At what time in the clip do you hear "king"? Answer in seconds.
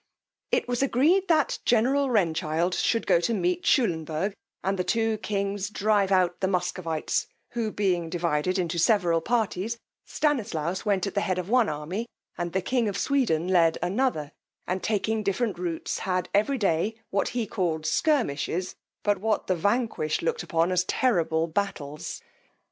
12.63-12.89